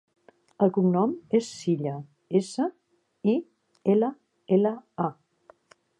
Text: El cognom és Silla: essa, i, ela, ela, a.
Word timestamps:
El 0.65 0.71
cognom 0.77 1.11
és 1.39 1.49
Silla: 1.57 1.93
essa, 2.41 2.67
i, 3.35 3.35
ela, 3.95 4.13
ela, 4.59 4.73
a. 5.09 5.13